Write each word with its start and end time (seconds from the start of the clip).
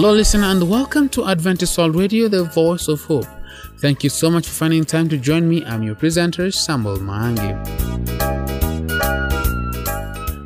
Hello, 0.00 0.12
listener, 0.12 0.44
and 0.44 0.70
welcome 0.70 1.08
to 1.08 1.26
Adventist 1.26 1.76
World 1.76 1.96
Radio, 1.96 2.28
the 2.28 2.44
voice 2.44 2.86
of 2.86 3.02
hope. 3.06 3.26
Thank 3.80 4.04
you 4.04 4.10
so 4.10 4.30
much 4.30 4.46
for 4.46 4.54
finding 4.54 4.84
time 4.84 5.08
to 5.08 5.18
join 5.18 5.48
me. 5.48 5.64
I'm 5.64 5.82
your 5.82 5.96
presenter, 5.96 6.52
Samuel 6.52 6.98
Mwangi. 6.98 7.50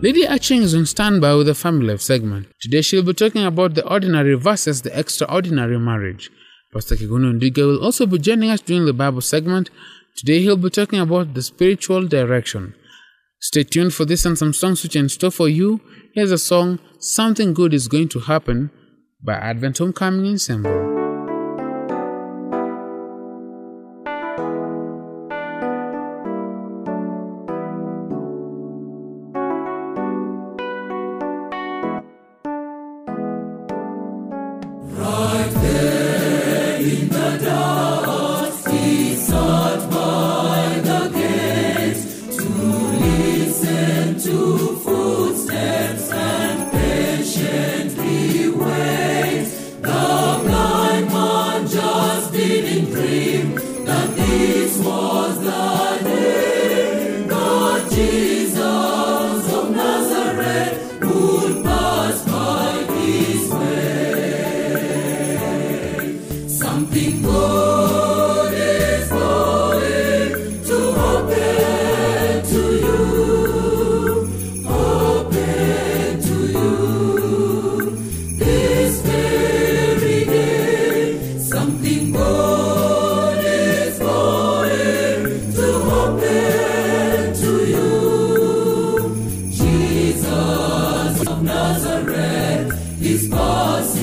Lydia 0.02 0.30
Achieng 0.30 0.62
is 0.62 0.74
on 0.74 0.86
standby 0.86 1.34
with 1.34 1.48
the 1.48 1.54
Family 1.54 1.88
Life 1.88 2.00
segment. 2.00 2.46
Today 2.62 2.80
she'll 2.80 3.02
be 3.02 3.12
talking 3.12 3.44
about 3.44 3.74
the 3.74 3.86
ordinary 3.86 4.36
versus 4.36 4.80
the 4.80 4.98
extraordinary 4.98 5.78
marriage. 5.78 6.30
Pastor 6.72 6.96
Kigundu 6.96 7.38
Ndwiga 7.38 7.66
will 7.66 7.84
also 7.84 8.06
be 8.06 8.18
joining 8.18 8.48
us 8.48 8.62
during 8.62 8.86
the 8.86 8.94
Bible 8.94 9.20
segment. 9.20 9.68
Today 10.16 10.40
he'll 10.40 10.56
be 10.56 10.70
talking 10.70 10.98
about 10.98 11.34
the 11.34 11.42
spiritual 11.42 12.08
direction. 12.08 12.74
Stay 13.38 13.64
tuned 13.64 13.92
for 13.92 14.06
this 14.06 14.24
and 14.24 14.38
some 14.38 14.54
songs 14.54 14.82
which 14.82 14.96
are 14.96 15.00
in 15.00 15.10
store 15.10 15.30
for 15.30 15.50
you. 15.50 15.82
Here's 16.14 16.32
a 16.32 16.38
song, 16.38 16.78
Something 16.98 17.52
Good 17.52 17.74
is 17.74 17.86
Going 17.86 18.08
to 18.08 18.20
Happen 18.20 18.70
by 19.22 19.34
Advent 19.34 19.78
Homecoming 19.78 20.32
Ensemble. 20.32 20.91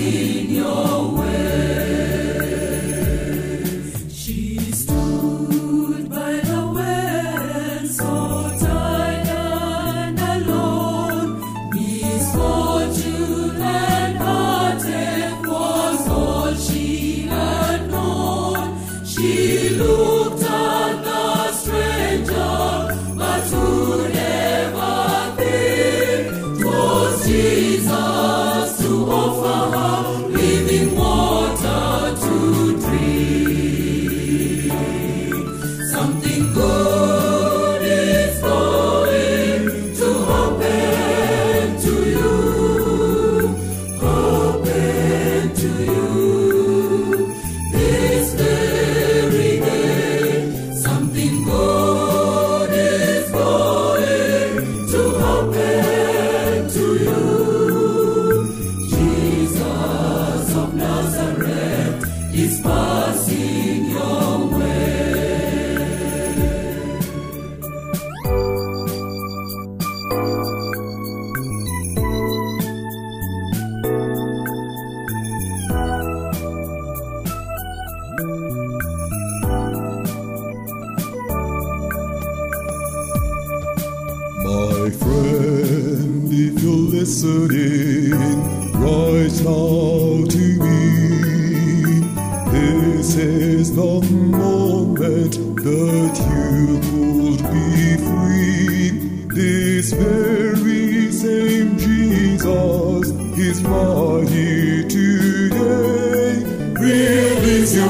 My 0.10 0.99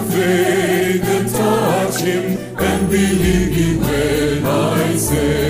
faith 0.06 1.04
and 1.04 1.30
touch 1.30 2.02
Him 2.02 2.38
and 2.58 2.90
believe 2.90 3.52
me 3.52 3.80
when 3.80 4.46
I 4.46 4.96
say. 4.96 5.49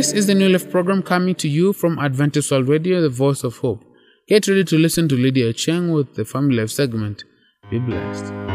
This 0.00 0.14
is 0.14 0.26
the 0.26 0.34
New 0.34 0.48
Life 0.48 0.70
program 0.70 1.02
coming 1.02 1.34
to 1.34 1.46
you 1.46 1.74
from 1.74 1.98
Adventist 1.98 2.50
World 2.50 2.68
Radio, 2.68 3.02
the 3.02 3.10
voice 3.10 3.44
of 3.44 3.58
hope. 3.58 3.84
Get 4.28 4.48
ready 4.48 4.64
to 4.64 4.78
listen 4.78 5.10
to 5.10 5.14
Lydia 5.14 5.52
Achieng 5.52 5.92
with 5.94 6.14
the 6.14 6.24
Family 6.24 6.56
Life 6.56 6.70
segment. 6.70 7.24
Be 7.70 7.80
blessed. 7.80 8.49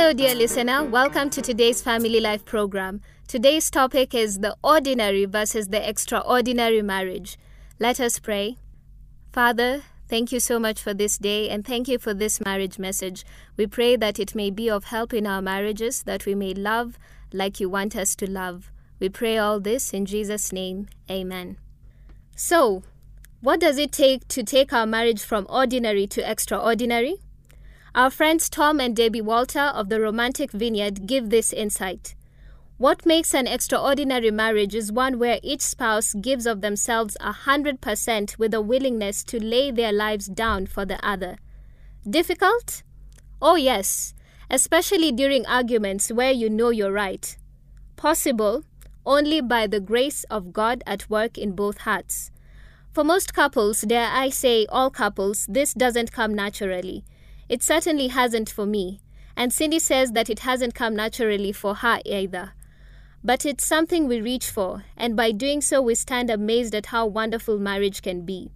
Hello, 0.00 0.14
dear 0.14 0.34
listener. 0.34 0.82
Welcome 0.82 1.28
to 1.28 1.42
today's 1.42 1.82
Family 1.82 2.20
Life 2.20 2.46
program. 2.46 3.02
Today's 3.28 3.68
topic 3.68 4.14
is 4.14 4.38
the 4.38 4.56
ordinary 4.64 5.26
versus 5.26 5.68
the 5.68 5.86
extraordinary 5.86 6.80
marriage. 6.80 7.38
Let 7.78 8.00
us 8.00 8.18
pray. 8.18 8.56
Father, 9.30 9.82
thank 10.08 10.32
you 10.32 10.40
so 10.40 10.58
much 10.58 10.80
for 10.80 10.94
this 10.94 11.18
day 11.18 11.50
and 11.50 11.66
thank 11.66 11.86
you 11.86 11.98
for 11.98 12.14
this 12.14 12.40
marriage 12.40 12.78
message. 12.78 13.26
We 13.58 13.66
pray 13.66 13.94
that 13.96 14.18
it 14.18 14.34
may 14.34 14.50
be 14.50 14.70
of 14.70 14.84
help 14.84 15.12
in 15.12 15.26
our 15.26 15.42
marriages, 15.42 16.04
that 16.04 16.24
we 16.24 16.34
may 16.34 16.54
love 16.54 16.98
like 17.30 17.60
you 17.60 17.68
want 17.68 17.94
us 17.94 18.16
to 18.16 18.30
love. 18.30 18.72
We 19.00 19.10
pray 19.10 19.36
all 19.36 19.60
this 19.60 19.92
in 19.92 20.06
Jesus' 20.06 20.50
name. 20.50 20.88
Amen. 21.10 21.58
So, 22.34 22.84
what 23.42 23.60
does 23.60 23.76
it 23.76 23.92
take 23.92 24.26
to 24.28 24.44
take 24.44 24.72
our 24.72 24.86
marriage 24.86 25.22
from 25.22 25.46
ordinary 25.50 26.06
to 26.06 26.26
extraordinary? 26.28 27.18
Our 27.92 28.10
friends 28.10 28.48
Tom 28.48 28.78
and 28.78 28.94
Debbie 28.94 29.20
Walter 29.20 29.58
of 29.58 29.88
the 29.88 30.00
Romantic 30.00 30.52
Vineyard 30.52 31.08
give 31.08 31.30
this 31.30 31.52
insight. 31.52 32.14
What 32.78 33.04
makes 33.04 33.34
an 33.34 33.48
extraordinary 33.48 34.30
marriage 34.30 34.76
is 34.76 34.92
one 34.92 35.18
where 35.18 35.40
each 35.42 35.60
spouse 35.60 36.14
gives 36.14 36.46
of 36.46 36.60
themselves 36.60 37.16
a 37.20 37.32
hundred 37.32 37.80
percent 37.80 38.38
with 38.38 38.54
a 38.54 38.60
willingness 38.60 39.24
to 39.24 39.42
lay 39.42 39.72
their 39.72 39.92
lives 39.92 40.26
down 40.26 40.66
for 40.66 40.84
the 40.84 41.04
other. 41.04 41.38
Difficult? 42.08 42.84
Oh, 43.42 43.56
yes, 43.56 44.14
especially 44.48 45.10
during 45.10 45.44
arguments 45.46 46.12
where 46.12 46.30
you 46.30 46.48
know 46.48 46.70
you're 46.70 46.92
right. 46.92 47.36
Possible 47.96 48.62
only 49.04 49.40
by 49.40 49.66
the 49.66 49.80
grace 49.80 50.22
of 50.30 50.52
God 50.52 50.84
at 50.86 51.10
work 51.10 51.36
in 51.36 51.56
both 51.56 51.78
hearts. 51.78 52.30
For 52.92 53.02
most 53.02 53.34
couples, 53.34 53.80
dare 53.80 54.10
I 54.12 54.28
say 54.28 54.66
all 54.68 54.90
couples, 54.90 55.46
this 55.48 55.74
doesn't 55.74 56.12
come 56.12 56.34
naturally. 56.34 57.04
It 57.50 57.64
certainly 57.64 58.06
hasn't 58.06 58.48
for 58.48 58.64
me, 58.64 59.00
and 59.36 59.52
Cindy 59.52 59.80
says 59.80 60.12
that 60.12 60.30
it 60.30 60.38
hasn't 60.38 60.76
come 60.76 60.94
naturally 60.94 61.50
for 61.50 61.74
her 61.74 61.98
either. 62.06 62.52
But 63.24 63.44
it's 63.44 63.66
something 63.66 64.06
we 64.06 64.20
reach 64.20 64.48
for, 64.48 64.84
and 64.96 65.16
by 65.16 65.32
doing 65.32 65.60
so, 65.60 65.82
we 65.82 65.96
stand 65.96 66.30
amazed 66.30 66.76
at 66.76 66.86
how 66.86 67.06
wonderful 67.06 67.58
marriage 67.58 68.02
can 68.02 68.22
be. 68.24 68.52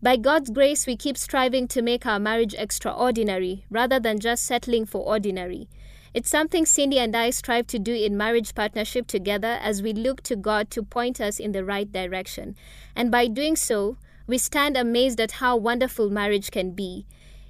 By 0.00 0.16
God's 0.16 0.48
grace, 0.48 0.86
we 0.86 0.96
keep 0.96 1.18
striving 1.18 1.68
to 1.68 1.82
make 1.82 2.06
our 2.06 2.18
marriage 2.18 2.54
extraordinary 2.54 3.66
rather 3.68 4.00
than 4.00 4.18
just 4.18 4.44
settling 4.44 4.86
for 4.86 5.02
ordinary. 5.02 5.68
It's 6.14 6.30
something 6.30 6.64
Cindy 6.64 6.98
and 6.98 7.14
I 7.14 7.28
strive 7.28 7.66
to 7.66 7.78
do 7.78 7.92
in 7.92 8.16
marriage 8.16 8.54
partnership 8.54 9.06
together 9.06 9.58
as 9.60 9.82
we 9.82 9.92
look 9.92 10.22
to 10.22 10.34
God 10.34 10.70
to 10.70 10.82
point 10.82 11.20
us 11.20 11.38
in 11.40 11.52
the 11.52 11.62
right 11.62 11.92
direction. 11.92 12.56
And 12.96 13.10
by 13.10 13.26
doing 13.26 13.54
so, 13.54 13.98
we 14.26 14.38
stand 14.38 14.78
amazed 14.78 15.20
at 15.20 15.32
how 15.32 15.58
wonderful 15.58 16.08
marriage 16.08 16.50
can 16.50 16.70
be. 16.70 17.04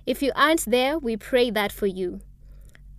If 0.07 0.23
you 0.23 0.33
aren't 0.35 0.65
there, 0.65 0.99
we 0.99 1.17
pray 1.17 1.51
that 1.51 1.73
for 1.73 1.87
you. 1.87 2.21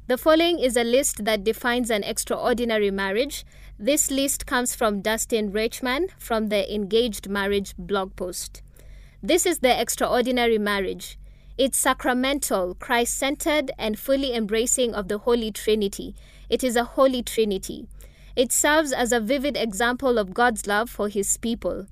The 0.08 0.18
following 0.18 0.60
is 0.60 0.76
a 0.76 0.84
list 0.84 1.26
that 1.26 1.44
defines 1.44 1.90
an 1.90 2.04
extraordinary 2.04 2.92
marriage. 2.92 3.46
This 3.80 4.12
list 4.12 4.46
comes 4.46 4.76
from 4.76 5.02
Dustin 5.02 5.52
Riechmann 5.52 6.10
from 6.18 6.48
the 6.48 6.74
Engaged 6.74 7.30
Marriage 7.30 7.74
blog 7.78 8.16
post. 8.16 8.62
This 9.24 9.46
is 9.46 9.60
the 9.60 9.80
extraordinary 9.80 10.58
marriage. 10.58 11.18
It's 11.58 11.78
sacramental, 11.78 12.76
Christ 12.76 13.18
centered, 13.18 13.72
and 13.78 13.98
fully 13.98 14.34
embracing 14.34 14.94
of 14.94 15.08
the 15.08 15.20
Holy 15.20 15.52
Trinity. 15.52 16.16
It 16.50 16.64
is 16.64 16.76
a 16.76 16.84
Holy 16.84 17.24
Trinity. 17.24 17.88
It 18.36 18.52
serves 18.52 18.92
as 18.92 19.12
a 19.12 19.20
vivid 19.20 19.58
example 19.58 20.18
of 20.18 20.34
God's 20.34 20.68
love 20.68 20.90
for 20.90 21.08
His 21.08 21.38
people. 21.38 21.88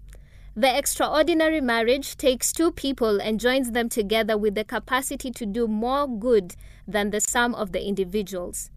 The 0.60 0.78
extraordinary 0.78 1.62
marriage 1.62 2.18
takes 2.18 2.52
two 2.52 2.74
people 2.74 3.22
and 3.22 3.40
joins 3.40 3.72
them 3.72 3.88
together 3.88 4.38
with 4.38 4.56
the 4.56 4.66
capacity 4.66 5.32
to 5.32 5.46
do 5.46 5.70
more 5.70 6.06
good 6.06 6.58
than 6.86 7.12
the 7.12 7.22
sum 7.22 7.56
of 7.56 7.72
the 7.72 7.82
individuals. 7.82 8.70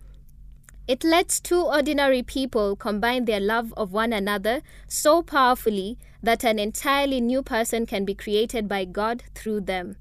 It 0.86 1.02
lets 1.02 1.40
two 1.40 1.60
ordinary 1.60 2.22
people 2.22 2.76
combine 2.76 3.24
their 3.24 3.40
love 3.40 3.74
of 3.76 3.92
one 3.92 4.12
another 4.12 4.62
so 4.86 5.22
powerfully 5.22 5.98
that 6.22 6.44
an 6.44 6.60
entirely 6.60 7.20
new 7.20 7.42
person 7.42 7.84
can 7.84 8.04
be 8.04 8.14
created 8.14 8.68
by 8.68 8.84
God 8.84 9.24
through 9.34 9.62
them. 9.62 9.96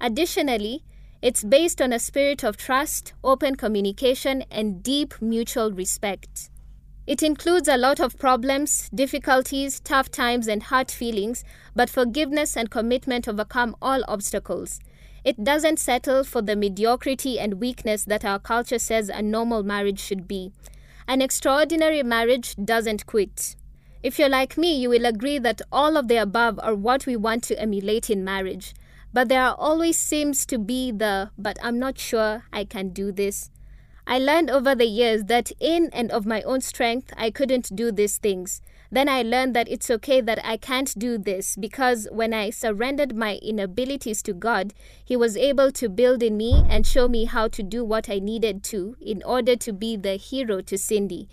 Additionally, 0.00 0.84
it's 1.20 1.42
based 1.42 1.82
on 1.82 1.92
a 1.92 1.98
spirit 1.98 2.44
of 2.44 2.56
trust, 2.56 3.14
open 3.24 3.56
communication, 3.56 4.44
and 4.48 4.80
deep 4.80 5.20
mutual 5.20 5.72
respect. 5.72 6.50
It 7.06 7.22
includes 7.22 7.68
a 7.68 7.76
lot 7.76 8.00
of 8.00 8.18
problems, 8.18 8.90
difficulties, 8.92 9.78
tough 9.78 10.10
times, 10.10 10.48
and 10.48 10.62
hard 10.62 10.90
feelings, 10.90 11.44
but 11.74 11.88
forgiveness 11.88 12.56
and 12.56 12.68
commitment 12.68 13.28
overcome 13.28 13.76
all 13.80 14.02
obstacles. 14.08 14.80
It 15.24 15.44
doesn't 15.44 15.78
settle 15.78 16.24
for 16.24 16.42
the 16.42 16.56
mediocrity 16.56 17.38
and 17.38 17.60
weakness 17.60 18.04
that 18.04 18.24
our 18.24 18.38
culture 18.40 18.78
says 18.78 19.08
a 19.08 19.22
normal 19.22 19.62
marriage 19.62 20.00
should 20.00 20.26
be. 20.26 20.52
An 21.06 21.22
extraordinary 21.22 22.02
marriage 22.02 22.56
doesn't 22.56 23.06
quit. 23.06 23.54
If 24.02 24.18
you're 24.18 24.28
like 24.28 24.58
me, 24.58 24.76
you 24.76 24.90
will 24.90 25.06
agree 25.06 25.38
that 25.38 25.62
all 25.70 25.96
of 25.96 26.08
the 26.08 26.16
above 26.16 26.58
are 26.62 26.74
what 26.74 27.06
we 27.06 27.16
want 27.16 27.44
to 27.44 27.60
emulate 27.60 28.10
in 28.10 28.24
marriage. 28.24 28.74
But 29.12 29.28
there 29.28 29.48
always 29.50 29.98
seems 30.00 30.44
to 30.46 30.58
be 30.58 30.90
the, 30.90 31.30
but 31.38 31.56
I'm 31.62 31.78
not 31.78 31.98
sure 31.98 32.44
I 32.52 32.64
can 32.64 32.90
do 32.90 33.12
this. 33.12 33.50
I 34.08 34.20
learned 34.20 34.50
over 34.50 34.74
the 34.76 34.86
years 34.86 35.24
that 35.24 35.50
in 35.58 35.90
and 35.92 36.12
of 36.12 36.24
my 36.26 36.42
own 36.42 36.60
strength, 36.60 37.12
I 37.16 37.30
couldn't 37.30 37.74
do 37.74 37.90
these 37.90 38.18
things. 38.18 38.62
Then 38.88 39.08
I 39.08 39.22
learned 39.22 39.56
that 39.56 39.68
it's 39.68 39.90
okay 39.90 40.20
that 40.20 40.38
I 40.44 40.56
can't 40.56 40.96
do 40.96 41.18
this 41.18 41.56
because 41.56 42.06
when 42.12 42.32
I 42.32 42.50
surrendered 42.50 43.16
my 43.16 43.40
inabilities 43.42 44.22
to 44.22 44.32
God, 44.32 44.74
He 45.04 45.16
was 45.16 45.36
able 45.36 45.72
to 45.72 45.88
build 45.88 46.22
in 46.22 46.36
me 46.36 46.64
and 46.68 46.86
show 46.86 47.08
me 47.08 47.24
how 47.24 47.48
to 47.48 47.64
do 47.64 47.84
what 47.84 48.08
I 48.08 48.20
needed 48.20 48.62
to 48.64 48.96
in 49.00 49.24
order 49.24 49.56
to 49.56 49.72
be 49.72 49.96
the 49.96 50.14
hero 50.14 50.60
to 50.60 50.78
Cindy. 50.78 51.28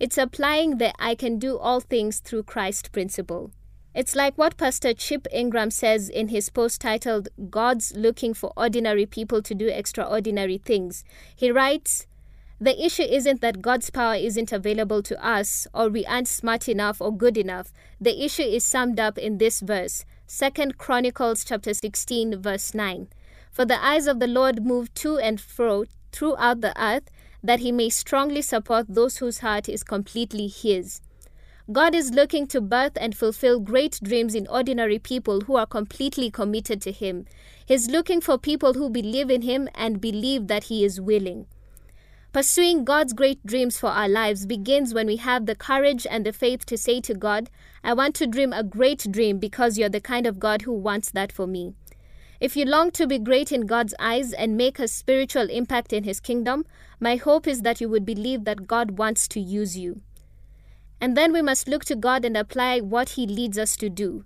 It's 0.00 0.16
applying 0.16 0.78
the 0.78 0.94
I 0.98 1.14
can 1.14 1.38
do 1.38 1.58
all 1.58 1.80
things 1.80 2.20
through 2.20 2.44
Christ 2.44 2.90
principle. 2.90 3.50
It's 3.94 4.16
like 4.16 4.36
what 4.36 4.56
Pastor 4.56 4.92
Chip 4.92 5.28
Ingram 5.30 5.70
says 5.70 6.08
in 6.08 6.28
his 6.28 6.48
post 6.48 6.80
titled 6.80 7.28
God's 7.50 7.94
Looking 7.94 8.34
for 8.34 8.52
Ordinary 8.56 9.06
People 9.06 9.40
to 9.42 9.54
Do 9.54 9.68
Extraordinary 9.68 10.58
Things. 10.58 11.04
He 11.36 11.52
writes, 11.52 12.06
the 12.64 12.82
issue 12.82 13.02
isn't 13.02 13.42
that 13.42 13.60
God's 13.60 13.90
power 13.90 14.14
isn't 14.14 14.50
available 14.50 15.02
to 15.02 15.22
us 15.22 15.66
or 15.74 15.90
we 15.90 16.06
aren't 16.06 16.28
smart 16.28 16.66
enough 16.66 16.98
or 16.98 17.14
good 17.14 17.36
enough. 17.36 17.74
The 18.00 18.24
issue 18.24 18.40
is 18.42 18.64
summed 18.64 18.98
up 18.98 19.18
in 19.18 19.36
this 19.36 19.60
verse, 19.60 20.06
2 20.28 20.72
Chronicles 20.78 21.44
chapter 21.44 21.74
16 21.74 22.40
verse 22.40 22.72
9. 22.72 23.08
For 23.52 23.66
the 23.66 23.84
eyes 23.84 24.06
of 24.06 24.18
the 24.18 24.26
Lord 24.26 24.64
move 24.64 24.94
to 24.94 25.18
and 25.18 25.38
fro 25.38 25.84
throughout 26.10 26.62
the 26.62 26.72
earth 26.82 27.10
that 27.42 27.60
he 27.60 27.70
may 27.70 27.90
strongly 27.90 28.40
support 28.40 28.86
those 28.88 29.18
whose 29.18 29.40
heart 29.40 29.68
is 29.68 29.84
completely 29.84 30.48
his. 30.48 31.02
God 31.70 31.94
is 31.94 32.12
looking 32.12 32.46
to 32.46 32.62
birth 32.62 32.96
and 32.96 33.14
fulfill 33.14 33.60
great 33.60 34.00
dreams 34.02 34.34
in 34.34 34.46
ordinary 34.46 34.98
people 34.98 35.42
who 35.42 35.56
are 35.56 35.66
completely 35.66 36.30
committed 36.30 36.80
to 36.82 36.92
Him. 36.92 37.24
He's 37.64 37.88
looking 37.88 38.20
for 38.20 38.36
people 38.36 38.74
who 38.74 38.90
believe 38.90 39.30
in 39.30 39.40
Him 39.40 39.70
and 39.74 39.98
believe 39.98 40.48
that 40.48 40.64
He 40.64 40.84
is 40.84 41.00
willing. 41.00 41.46
Pursuing 42.34 42.82
God's 42.82 43.12
great 43.12 43.46
dreams 43.46 43.78
for 43.78 43.90
our 43.90 44.08
lives 44.08 44.44
begins 44.44 44.92
when 44.92 45.06
we 45.06 45.18
have 45.18 45.46
the 45.46 45.54
courage 45.54 46.04
and 46.10 46.26
the 46.26 46.32
faith 46.32 46.66
to 46.66 46.76
say 46.76 47.00
to 47.02 47.14
God, 47.14 47.48
I 47.84 47.92
want 47.92 48.16
to 48.16 48.26
dream 48.26 48.52
a 48.52 48.64
great 48.64 49.06
dream 49.08 49.38
because 49.38 49.78
you're 49.78 49.88
the 49.88 50.00
kind 50.00 50.26
of 50.26 50.40
God 50.40 50.62
who 50.62 50.72
wants 50.72 51.12
that 51.12 51.30
for 51.30 51.46
me. 51.46 51.74
If 52.40 52.56
you 52.56 52.64
long 52.64 52.90
to 52.90 53.06
be 53.06 53.20
great 53.20 53.52
in 53.52 53.66
God's 53.66 53.94
eyes 54.00 54.32
and 54.32 54.56
make 54.56 54.80
a 54.80 54.88
spiritual 54.88 55.48
impact 55.48 55.92
in 55.92 56.02
His 56.02 56.18
kingdom, 56.18 56.66
my 56.98 57.14
hope 57.14 57.46
is 57.46 57.62
that 57.62 57.80
you 57.80 57.88
would 57.88 58.04
believe 58.04 58.42
that 58.46 58.66
God 58.66 58.98
wants 58.98 59.28
to 59.28 59.38
use 59.38 59.78
you. 59.78 60.00
And 61.00 61.16
then 61.16 61.32
we 61.32 61.40
must 61.40 61.68
look 61.68 61.84
to 61.84 61.94
God 61.94 62.24
and 62.24 62.36
apply 62.36 62.80
what 62.80 63.10
He 63.10 63.28
leads 63.28 63.58
us 63.58 63.76
to 63.76 63.88
do. 63.88 64.24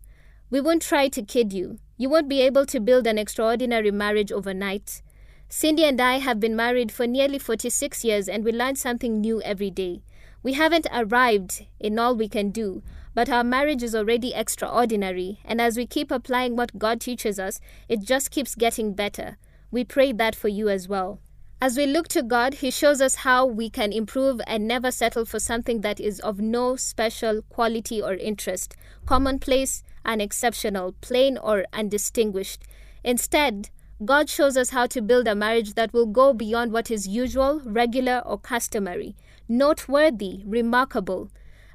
We 0.48 0.62
won't 0.62 0.80
try 0.80 1.08
to 1.08 1.22
kid 1.22 1.52
you. 1.52 1.78
You 1.98 2.08
won't 2.08 2.30
be 2.30 2.40
able 2.40 2.64
to 2.64 2.80
build 2.80 3.06
an 3.06 3.18
extraordinary 3.18 3.90
marriage 3.90 4.32
overnight. 4.32 5.02
Cindy 5.50 5.84
and 5.84 5.98
I 5.98 6.18
have 6.18 6.38
been 6.38 6.54
married 6.54 6.92
for 6.92 7.06
nearly 7.06 7.38
46 7.38 8.04
years 8.04 8.28
and 8.28 8.44
we 8.44 8.52
learn 8.52 8.76
something 8.76 9.18
new 9.18 9.40
every 9.40 9.70
day. 9.70 10.02
We 10.42 10.52
haven't 10.52 10.86
arrived 10.92 11.64
in 11.80 11.98
all 11.98 12.14
we 12.14 12.28
can 12.28 12.50
do, 12.50 12.82
but 13.14 13.30
our 13.30 13.42
marriage 13.42 13.82
is 13.82 13.94
already 13.94 14.34
extraordinary, 14.34 15.40
and 15.46 15.58
as 15.58 15.78
we 15.78 15.86
keep 15.86 16.10
applying 16.10 16.54
what 16.54 16.78
God 16.78 17.00
teaches 17.00 17.40
us, 17.40 17.60
it 17.88 18.02
just 18.02 18.30
keeps 18.30 18.54
getting 18.54 18.92
better. 18.92 19.38
We 19.70 19.84
pray 19.84 20.12
that 20.12 20.36
for 20.36 20.48
you 20.48 20.68
as 20.68 20.86
well. 20.86 21.18
As 21.62 21.78
we 21.78 21.86
look 21.86 22.08
to 22.08 22.22
God, 22.22 22.54
He 22.54 22.70
shows 22.70 23.00
us 23.00 23.16
how 23.16 23.46
we 23.46 23.70
can 23.70 23.90
improve 23.90 24.40
and 24.46 24.68
never 24.68 24.90
settle 24.90 25.24
for 25.24 25.40
something 25.40 25.80
that 25.80 25.98
is 25.98 26.20
of 26.20 26.40
no 26.40 26.76
special 26.76 27.42
quality 27.48 28.02
or 28.02 28.14
interest, 28.14 28.76
commonplace, 29.06 29.82
unexceptional, 30.04 30.94
plain, 31.00 31.38
or 31.38 31.64
undistinguished. 31.72 32.62
Instead, 33.02 33.70
God 34.04 34.30
shows 34.30 34.56
us 34.56 34.70
how 34.70 34.86
to 34.86 35.02
build 35.02 35.26
a 35.26 35.34
marriage 35.34 35.74
that 35.74 35.92
will 35.92 36.06
go 36.06 36.32
beyond 36.32 36.70
what 36.70 36.88
is 36.88 37.08
usual, 37.08 37.60
regular, 37.64 38.22
or 38.24 38.38
customary, 38.38 39.16
noteworthy, 39.48 40.42
remarkable. 40.46 41.30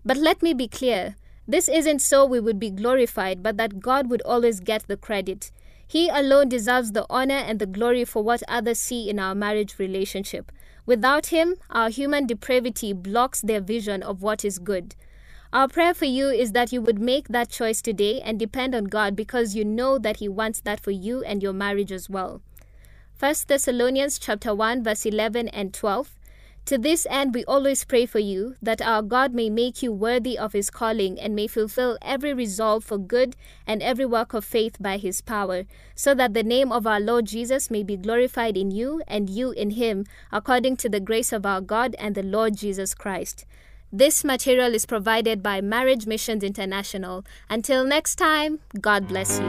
But 0.06 0.15
let 0.15 0.42
me 0.42 0.53
be 0.53 0.70
clear 0.70 1.15
this 1.46 1.68
isn't 1.68 2.00
so 2.00 2.25
we 2.25 2.39
would 2.39 2.60
be 2.60 2.70
glorified, 2.70 3.44
but 3.44 3.58
that 3.58 3.82
God 3.82 4.10
would 4.10 4.22
always 4.22 4.62
get 4.62 4.88
the 4.88 4.96
credit. 4.96 5.51
He 5.86 6.08
alone 6.08 6.48
deserves 6.48 6.94
the 6.94 7.06
honor 7.10 7.36
and 7.36 7.60
the 7.60 7.65
glory 7.65 8.06
for 8.06 8.24
what 8.24 8.42
others 8.48 8.80
see 8.80 9.10
in 9.10 9.20
our 9.20 9.36
marriage 9.36 9.77
relationship. 9.77 10.50
Without 10.86 11.27
Him, 11.27 11.56
our 11.70 11.89
human 11.89 12.25
depravity 12.25 12.94
blocks 12.94 13.42
their 13.42 13.60
vision 13.60 14.01
of 14.01 14.22
what 14.22 14.46
is 14.46 14.60
good. 14.60 14.96
Our 15.53 15.67
prayer 15.67 15.93
for 15.93 16.05
you 16.05 16.29
is 16.29 16.53
that 16.53 16.74
you 16.74 16.81
would 16.81 16.98
make 16.98 17.27
that 17.27 17.48
choice 17.48 17.79
today 17.79 18.19
and 18.22 18.39
depend 18.39 18.74
on 18.74 18.86
God 18.86 19.15
because 19.15 19.53
you 19.53 19.63
know 19.63 20.00
that 20.00 20.17
He 20.17 20.27
wants 20.27 20.60
that 20.62 20.79
for 20.79 20.89
you 20.89 21.24
and 21.24 21.43
your 21.43 21.53
marriage 21.53 21.91
as 21.91 22.10
well. 22.10 22.41
1 23.19 23.36
Thessalonians 23.45 24.17
chapter 24.17 24.55
1 24.55 24.83
verse 24.83 25.05
11 25.05 25.50
and 25.50 25.72
12 25.72 26.15
to 26.65 26.77
this 26.77 27.05
end, 27.10 27.36
we 27.36 27.43
always 27.43 27.83
pray 27.83 28.05
for 28.05 28.19
you, 28.19 28.55
that 28.62 28.81
our 28.81 29.01
God 29.01 29.33
may 29.33 29.50
make 29.50 29.83
you 29.83 29.91
worthy 29.91 30.38
of 30.38 30.53
his 30.53 30.69
calling 30.69 31.19
and 31.19 31.36
may 31.36 31.45
fulfill 31.45 31.98
every 32.01 32.33
resolve 32.33 32.86
for 32.86 32.98
good 32.98 33.36
and 33.67 33.83
every 33.83 34.05
work 34.05 34.33
of 34.33 34.45
faith 34.45 34.77
by 34.79 34.95
his 34.95 35.19
power, 35.19 35.65
so 35.93 36.15
that 36.15 36.33
the 36.33 36.41
name 36.41 36.72
of 36.72 36.88
our 36.88 37.01
Lord 37.01 37.25
Jesus 37.25 37.69
may 37.69 37.83
be 37.83 37.98
glorified 37.98 38.55
in 38.55 38.72
you 38.72 39.01
and 39.10 39.29
you 39.29 39.51
in 39.51 39.72
him, 39.72 40.05
according 40.31 40.77
to 40.77 40.89
the 40.89 41.01
grace 41.01 41.33
of 41.33 41.45
our 41.45 41.60
God 41.60 41.98
and 42.00 42.15
the 42.15 42.24
Lord 42.24 42.55
Jesus 42.55 42.93
Christ. 42.93 43.45
This 43.95 44.23
material 44.23 44.73
is 44.73 44.88
provided 44.88 45.43
by 45.43 45.62
Marriage 45.62 46.07
Missions 46.07 46.43
International. 46.43 47.23
Until 47.47 47.85
next 47.85 48.15
time, 48.15 48.57
God 48.81 49.07
bless 49.07 49.38
you. 49.38 49.45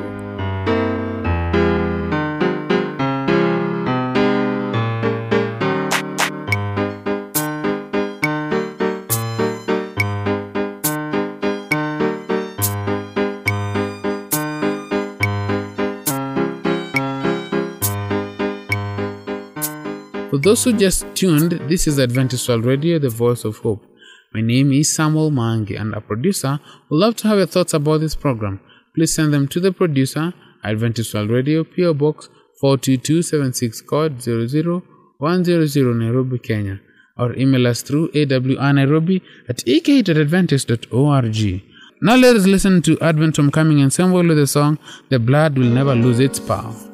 For 20.29 20.37
those 20.37 20.65
who 20.65 20.75
just 20.75 21.07
tuned, 21.15 21.53
this 21.67 21.87
is 21.87 21.99
Adventist 21.99 22.47
World 22.47 22.67
Radio, 22.67 22.99
the 22.99 23.09
voice 23.09 23.47
of 23.47 23.57
hope. 23.57 23.94
My 24.35 24.41
name 24.41 24.73
is 24.73 24.93
Samuel 24.93 25.31
Mwangi, 25.31 25.81
and 25.81 25.95
our 25.95 26.01
producer 26.01 26.59
would 26.91 26.99
love 26.99 27.15
to 27.17 27.29
have 27.29 27.39
your 27.39 27.47
thoughts 27.47 27.73
about 27.73 28.01
this 28.01 28.17
program. 28.17 28.59
Please 28.93 29.15
send 29.15 29.33
them 29.33 29.47
to 29.47 29.61
the 29.61 29.71
producer, 29.71 30.35
Adventist 30.65 31.15
World 31.15 31.31
Radio, 31.31 31.63
PO 31.63 31.95
Box 31.95 32.29
42276, 32.61 33.83
code 33.83 34.21
00100 34.21 35.95
Nairobi, 35.97 36.41
Kenya, 36.41 36.81
or 37.17 37.33
email 37.37 37.69
us 37.69 37.83
through 37.83 38.09
awnairobi 38.09 39.23
at 39.49 39.63
ek.adventist.org. 39.69 41.63
Now 42.03 42.17
let 42.17 42.35
us 42.35 42.47
listen 42.47 42.83
to 42.83 42.99
Advent 43.01 43.37
Homecoming 43.37 43.83
Ensemble 43.83 44.27
with 44.27 44.37
the 44.37 44.49
song 44.49 44.79
The 45.11 45.21
Blood 45.21 45.57
Will 45.57 45.71
Never 45.71 45.95
Lose 45.95 46.19
Its 46.19 46.41
Power. 46.41 46.94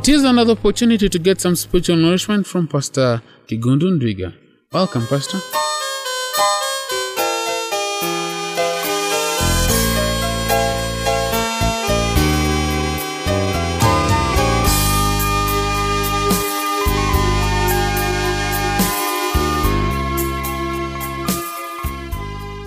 It 0.00 0.08
is 0.08 0.24
another 0.24 0.52
opportunity 0.52 1.10
to 1.10 1.18
get 1.18 1.42
some 1.42 1.54
spiritual 1.54 1.96
nourishment 1.96 2.46
from 2.46 2.66
Pastor 2.66 3.20
Kigundu 3.46 3.90
Ndwiga. 3.90 4.32
Welcome, 4.72 5.06
Pastor. 5.06 5.38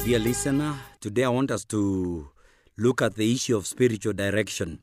Dear 0.05 0.19
listener, 0.19 0.75
today 1.01 1.23
I 1.23 1.29
want 1.29 1.49
us 1.49 1.65
to 1.65 2.27
look 2.77 3.01
at 3.01 3.15
the 3.15 3.33
issue 3.33 3.57
of 3.57 3.65
spiritual 3.65 4.13
direction. 4.13 4.77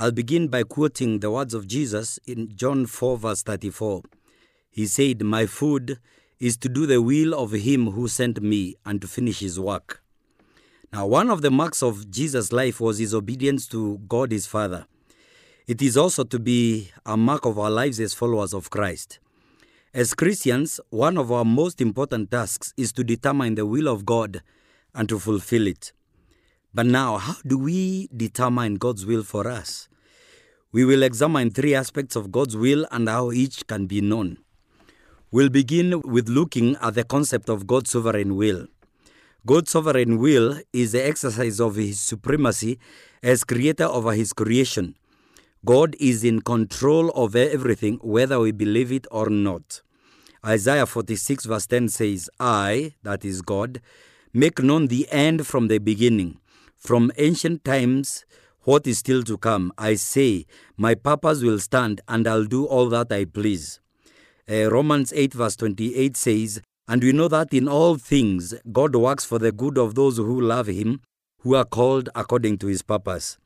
I'll 0.00 0.12
begin 0.12 0.46
by 0.46 0.62
quoting 0.62 1.18
the 1.18 1.28
words 1.32 1.54
of 1.54 1.66
Jesus 1.66 2.20
in 2.24 2.54
John 2.54 2.86
4, 2.86 3.18
verse 3.18 3.42
34. 3.42 4.02
He 4.70 4.86
said, 4.86 5.24
My 5.24 5.44
food 5.44 5.98
is 6.38 6.56
to 6.58 6.68
do 6.68 6.86
the 6.86 7.02
will 7.02 7.34
of 7.34 7.50
him 7.50 7.90
who 7.90 8.06
sent 8.06 8.40
me 8.40 8.76
and 8.86 9.00
to 9.00 9.08
finish 9.08 9.40
his 9.40 9.58
work. 9.58 10.00
Now, 10.92 11.08
one 11.08 11.30
of 11.30 11.42
the 11.42 11.50
marks 11.50 11.82
of 11.82 12.08
Jesus' 12.12 12.52
life 12.52 12.80
was 12.80 12.98
his 12.98 13.12
obedience 13.12 13.66
to 13.70 13.98
God 14.06 14.30
his 14.30 14.46
Father. 14.46 14.86
It 15.66 15.82
is 15.82 15.96
also 15.96 16.22
to 16.22 16.38
be 16.38 16.92
a 17.04 17.16
mark 17.16 17.44
of 17.44 17.58
our 17.58 17.68
lives 17.68 17.98
as 17.98 18.14
followers 18.14 18.54
of 18.54 18.70
Christ. 18.70 19.18
As 19.92 20.14
Christians, 20.14 20.78
one 20.90 21.18
of 21.18 21.32
our 21.32 21.44
most 21.44 21.80
important 21.80 22.30
tasks 22.30 22.72
is 22.76 22.92
to 22.92 23.02
determine 23.02 23.56
the 23.56 23.66
will 23.66 23.88
of 23.88 24.06
God 24.06 24.42
and 24.94 25.08
to 25.08 25.18
fulfill 25.18 25.66
it. 25.66 25.90
But 26.74 26.86
now, 26.86 27.16
how 27.18 27.36
do 27.46 27.58
we 27.58 28.08
determine 28.14 28.74
God's 28.74 29.06
will 29.06 29.22
for 29.22 29.48
us? 29.48 29.88
We 30.70 30.84
will 30.84 31.02
examine 31.02 31.50
three 31.50 31.74
aspects 31.74 32.14
of 32.14 32.30
God's 32.30 32.56
will 32.56 32.86
and 32.90 33.08
how 33.08 33.32
each 33.32 33.66
can 33.66 33.86
be 33.86 34.00
known. 34.00 34.38
We'll 35.30 35.48
begin 35.48 36.00
with 36.02 36.28
looking 36.28 36.76
at 36.76 36.94
the 36.94 37.04
concept 37.04 37.48
of 37.48 37.66
God's 37.66 37.90
sovereign 37.90 38.36
will. 38.36 38.66
God's 39.46 39.70
sovereign 39.70 40.18
will 40.18 40.60
is 40.72 40.92
the 40.92 41.06
exercise 41.06 41.58
of 41.58 41.76
His 41.76 42.00
supremacy 42.00 42.78
as 43.22 43.44
creator 43.44 43.84
over 43.84 44.12
His 44.12 44.32
creation. 44.32 44.94
God 45.64 45.96
is 45.98 46.22
in 46.22 46.42
control 46.42 47.10
of 47.10 47.34
everything, 47.34 47.98
whether 48.02 48.38
we 48.38 48.52
believe 48.52 48.92
it 48.92 49.06
or 49.10 49.28
not. 49.30 49.82
Isaiah 50.46 50.86
46, 50.86 51.46
verse 51.46 51.66
10 51.66 51.88
says, 51.88 52.30
I, 52.38 52.92
that 53.02 53.24
is 53.24 53.42
God, 53.42 53.80
make 54.32 54.62
known 54.62 54.86
the 54.86 55.08
end 55.10 55.46
from 55.46 55.68
the 55.68 55.78
beginning, 55.78 56.38
from 56.78 57.12
ancient 57.18 57.64
times, 57.64 58.24
what 58.62 58.86
is 58.86 58.98
still 58.98 59.22
to 59.24 59.36
come. 59.36 59.72
I 59.76 59.94
say, 59.94 60.46
My 60.76 60.94
purpose 60.94 61.42
will 61.42 61.58
stand, 61.58 62.00
and 62.06 62.26
I'll 62.26 62.44
do 62.44 62.64
all 62.66 62.88
that 62.90 63.10
I 63.12 63.24
please. 63.24 63.80
Uh, 64.50 64.70
Romans 64.70 65.12
8, 65.14 65.34
verse 65.34 65.56
28 65.56 66.16
says, 66.16 66.60
And 66.86 67.02
we 67.02 67.12
know 67.12 67.28
that 67.28 67.52
in 67.52 67.68
all 67.68 67.96
things 67.96 68.54
God 68.70 68.94
works 68.94 69.24
for 69.24 69.38
the 69.38 69.52
good 69.52 69.76
of 69.76 69.94
those 69.94 70.18
who 70.18 70.40
love 70.40 70.68
Him, 70.68 71.00
who 71.40 71.54
are 71.54 71.64
called 71.64 72.08
according 72.14 72.58
to 72.58 72.66
His 72.66 72.82
purpose. 72.82 73.38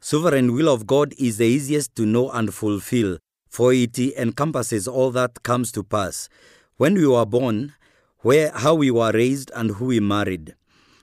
Sovereign 0.00 0.54
will 0.54 0.72
of 0.72 0.86
God 0.86 1.14
is 1.18 1.38
the 1.38 1.46
easiest 1.46 1.94
to 1.96 2.06
know 2.06 2.30
and 2.30 2.54
fulfill, 2.54 3.18
for 3.48 3.72
it 3.72 3.98
encompasses 3.98 4.88
all 4.88 5.10
that 5.10 5.42
comes 5.42 5.70
to 5.72 5.82
pass. 5.82 6.28
When 6.76 6.94
we 6.94 7.06
were 7.06 7.26
born, 7.26 7.74
where 8.20 8.50
how 8.52 8.74
we 8.74 8.90
were 8.90 9.12
raised 9.12 9.50
and 9.54 9.72
who 9.72 9.86
we 9.86 10.00
married. 10.00 10.54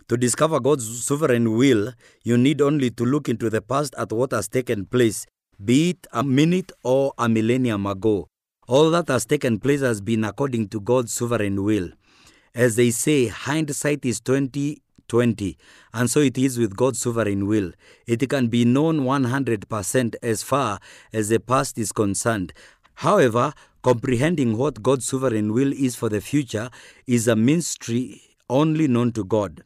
To 0.10 0.16
discover 0.16 0.62
God's 0.62 1.04
sovereign 1.04 1.58
will, 1.58 1.92
you 2.24 2.38
need 2.38 2.62
only 2.62 2.90
to 2.92 3.04
look 3.04 3.28
into 3.28 3.50
the 3.50 3.62
past 3.62 3.94
at 3.98 4.14
what 4.14 4.32
has 4.32 4.48
taken 4.48 4.86
place, 4.86 5.26
be 5.64 5.90
it 5.90 6.08
a 6.14 6.24
minute 6.24 6.72
or 6.84 7.14
a 7.18 7.28
millennium 7.28 7.86
ago. 7.86 8.30
All 8.70 8.90
that 8.92 9.10
has 9.10 9.26
taken 9.26 9.60
place 9.60 9.82
has 9.82 10.00
been 10.00 10.24
according 10.24 10.70
to 10.70 10.80
God's 10.80 11.12
sovereign 11.12 11.62
will. 11.62 11.90
As 12.56 12.78
they 12.78 12.92
say, 12.92 13.28
hindsight 13.28 14.06
is 14.06 14.22
20 14.22 14.82
20, 15.08 15.58
and 15.94 16.10
so 16.10 16.20
it 16.20 16.38
is 16.38 16.58
with 16.58 16.76
God's 16.76 17.00
sovereign 17.00 17.48
will. 17.48 17.72
It 18.06 18.28
can 18.30 18.48
be 18.48 18.66
known 18.66 19.02
100% 19.02 20.16
as 20.22 20.44
far 20.44 20.80
as 21.14 21.30
the 21.30 21.40
past 21.40 21.78
is 21.78 21.92
concerned. 21.92 22.54
However, 22.96 23.54
comprehending 23.84 24.58
what 24.58 24.84
God's 24.84 25.06
sovereign 25.06 25.54
will 25.54 25.72
is 25.72 25.96
for 25.96 26.10
the 26.10 26.22
future 26.22 26.70
is 27.06 27.28
a 27.28 27.36
mystery 27.36 28.22
only 28.50 28.88
known 28.88 29.12
to 29.14 29.24
God. 29.24 29.64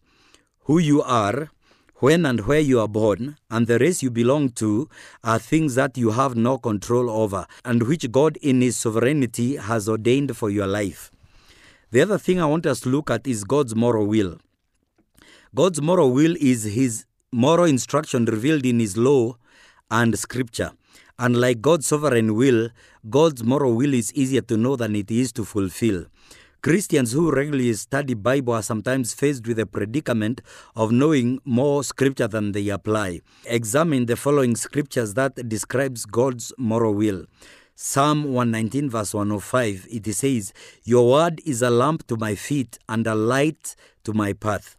Who 0.72 0.80
you 0.80 1.02
are, 1.02 1.50
when 1.96 2.26
and 2.26 2.48
where 2.48 2.62
you 2.62 2.80
are 2.80 2.88
born, 2.88 3.36
and 3.50 3.68
the 3.68 3.78
race 3.78 4.02
you 4.02 4.10
belong 4.10 4.52
to 4.52 4.88
are 5.22 5.38
things 5.38 5.76
that 5.76 5.98
you 5.98 6.12
have 6.12 6.38
no 6.38 6.58
control 6.58 7.10
over, 7.10 7.46
and 7.66 7.84
which 7.84 8.10
God 8.10 8.38
in 8.38 8.62
His 8.62 8.78
sovereignty 8.78 9.58
has 9.58 9.90
ordained 9.90 10.38
for 10.38 10.50
your 10.50 10.68
life. 10.68 11.12
The 11.92 12.00
other 12.00 12.18
thing 12.18 12.40
I 12.40 12.46
want 12.46 12.66
us 12.66 12.80
to 12.80 12.90
look 12.90 13.12
at 13.12 13.28
is 13.28 13.44
God's 13.44 13.76
moral 13.76 14.06
will. 14.06 14.38
God's 15.54 15.82
moral 15.82 16.14
will 16.14 16.38
is 16.40 16.64
His 16.64 17.04
moral 17.34 17.66
instruction 17.66 18.24
revealed 18.24 18.66
in 18.66 18.80
His 18.80 18.96
law 18.96 19.36
and 19.90 20.18
Scripture. 20.18 20.72
Unlike 21.20 21.62
God's 21.62 21.88
sovereign 21.88 22.34
will, 22.34 22.70
God's 23.10 23.44
moral 23.44 23.76
will 23.76 23.94
is 23.94 24.14
easier 24.14 24.42
to 24.44 24.56
know 24.56 24.78
than 24.78 24.96
it 24.96 25.12
is 25.12 25.34
to 25.34 25.44
fulfill. 25.44 26.06
Christians 26.64 27.12
who 27.12 27.32
regularly 27.32 27.74
study 27.74 28.14
Bible 28.14 28.54
are 28.54 28.62
sometimes 28.62 29.16
faced 29.16 29.48
with 29.48 29.58
the 29.58 29.66
predicament 29.66 30.42
of 30.76 30.92
knowing 30.92 31.40
more 31.44 31.84
scripture 31.84 32.28
than 32.28 32.52
they 32.52 32.70
apply. 32.70 33.22
Examine 33.48 34.06
the 34.06 34.16
following 34.16 34.56
scriptures 34.56 35.16
that 35.16 35.50
describes 35.50 36.06
God's 36.06 36.54
moral 36.60 36.94
will. 36.94 37.26
Psalm 37.74 38.26
119 38.26 38.92
verse 38.92 39.12
105 39.12 39.88
it 39.90 40.14
says, 40.14 40.54
"Your 40.84 41.10
word 41.10 41.42
is 41.46 41.64
a 41.64 41.72
lamp 41.72 42.06
to 42.06 42.16
my 42.16 42.36
feet 42.36 42.78
and 42.88 43.08
a 43.08 43.16
light 43.16 43.76
to 44.04 44.14
my 44.14 44.34
path." 44.34 44.78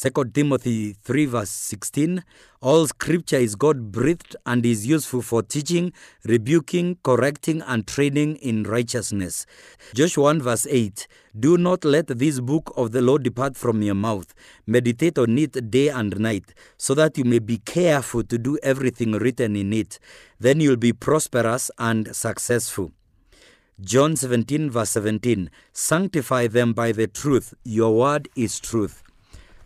2 0.00 0.10
Timothy 0.32 0.92
3 0.92 1.26
verse 1.26 1.50
16 1.50 2.22
All 2.60 2.86
scripture 2.86 3.38
is 3.38 3.56
God 3.56 3.90
breathed 3.90 4.36
and 4.46 4.64
is 4.64 4.86
useful 4.86 5.22
for 5.22 5.42
teaching, 5.42 5.92
rebuking, 6.24 6.98
correcting, 7.02 7.62
and 7.62 7.84
training 7.84 8.36
in 8.36 8.62
righteousness. 8.62 9.44
Joshua 9.94 10.22
1 10.34 10.42
verse 10.42 10.68
8 10.70 11.08
Do 11.40 11.58
not 11.58 11.84
let 11.84 12.06
this 12.06 12.38
book 12.38 12.72
of 12.76 12.92
the 12.92 13.02
law 13.02 13.18
depart 13.18 13.56
from 13.56 13.82
your 13.82 13.96
mouth. 13.96 14.32
Meditate 14.68 15.18
on 15.18 15.36
it 15.36 15.68
day 15.68 15.88
and 15.88 16.16
night, 16.20 16.54
so 16.76 16.94
that 16.94 17.18
you 17.18 17.24
may 17.24 17.40
be 17.40 17.58
careful 17.58 18.22
to 18.22 18.38
do 18.38 18.56
everything 18.62 19.14
written 19.14 19.56
in 19.56 19.72
it. 19.72 19.98
Then 20.38 20.60
you'll 20.60 20.76
be 20.76 20.92
prosperous 20.92 21.72
and 21.76 22.14
successful. 22.14 22.92
John 23.80 24.14
17 24.14 24.70
verse 24.70 24.90
17 24.90 25.50
Sanctify 25.72 26.46
them 26.46 26.72
by 26.72 26.92
the 26.92 27.08
truth. 27.08 27.52
Your 27.64 27.96
word 27.96 28.28
is 28.36 28.60
truth. 28.60 29.02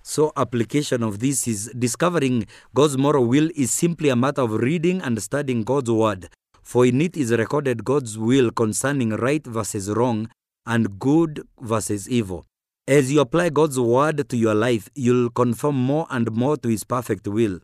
So, 0.02 0.32
application 0.36 1.02
of 1.02 1.20
this 1.20 1.46
is 1.46 1.72
discovering 1.78 2.46
God's 2.74 2.98
moral 2.98 3.24
will 3.26 3.50
is 3.54 3.70
simply 3.70 4.08
a 4.08 4.16
matter 4.16 4.42
of 4.42 4.52
reading 4.52 5.00
and 5.00 5.22
studying 5.22 5.62
God's 5.62 5.90
word. 5.90 6.28
For 6.62 6.84
in 6.86 7.00
it 7.00 7.16
is 7.16 7.30
recorded 7.32 7.84
God's 7.84 8.18
will 8.18 8.50
concerning 8.50 9.10
right 9.10 9.46
versus 9.46 9.88
wrong 9.88 10.28
and 10.66 10.98
good 10.98 11.46
versus 11.60 12.08
evil. 12.08 12.46
As 12.88 13.12
you 13.12 13.20
apply 13.20 13.50
God's 13.50 13.78
word 13.78 14.28
to 14.28 14.36
your 14.36 14.54
life, 14.54 14.88
you'll 14.94 15.30
conform 15.30 15.76
more 15.76 16.06
and 16.10 16.32
more 16.32 16.56
to 16.56 16.68
His 16.68 16.82
perfect 16.82 17.28
will. 17.28 17.60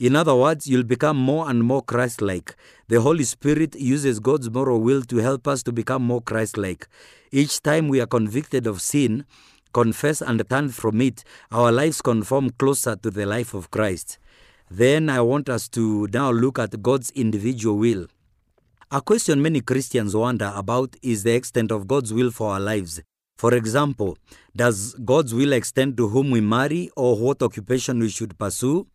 In 0.00 0.16
other 0.16 0.34
words, 0.34 0.66
you'll 0.66 0.82
become 0.82 1.18
more 1.18 1.48
and 1.48 1.62
more 1.62 1.82
Christ 1.82 2.22
like. 2.22 2.56
The 2.88 3.00
Holy 3.00 3.24
Spirit 3.24 3.76
uses 3.76 4.18
God's 4.18 4.50
moral 4.50 4.80
will 4.80 5.02
to 5.02 5.18
help 5.18 5.46
us 5.46 5.62
to 5.64 5.72
become 5.72 6.02
more 6.02 6.22
Christ 6.22 6.56
like. 6.56 6.88
Each 7.30 7.62
time 7.62 7.88
we 7.88 8.00
are 8.00 8.06
convicted 8.06 8.66
of 8.66 8.80
sin, 8.80 9.24
confess 9.72 10.20
and 10.20 10.42
turn 10.48 10.70
from 10.70 11.00
it, 11.00 11.24
our 11.50 11.70
lives 11.72 12.02
conform 12.02 12.50
closer 12.50 12.96
to 12.96 13.10
the 13.10 13.26
life 13.26 13.54
of 13.54 13.70
Christ. 13.70 14.18
Then 14.70 15.10
I 15.10 15.20
want 15.20 15.48
us 15.48 15.68
to 15.70 16.06
now 16.12 16.30
look 16.30 16.58
at 16.58 16.82
God's 16.82 17.10
individual 17.10 17.76
will. 17.76 18.06
A 18.90 19.00
question 19.00 19.40
many 19.42 19.60
Christians 19.60 20.16
wonder 20.16 20.52
about 20.54 20.96
is 21.02 21.22
the 21.22 21.34
extent 21.34 21.70
of 21.70 21.86
God's 21.86 22.12
will 22.12 22.30
for 22.30 22.50
our 22.52 22.60
lives. 22.60 23.00
For 23.36 23.54
example, 23.54 24.18
does 24.54 24.94
God's 25.04 25.32
will 25.32 25.52
extend 25.52 25.96
to 25.96 26.08
whom 26.08 26.30
we 26.30 26.40
marry 26.40 26.90
or 26.96 27.16
what 27.16 27.42
occupation 27.42 27.98
we 28.00 28.10
should 28.10 28.38
pursue? 28.38 28.86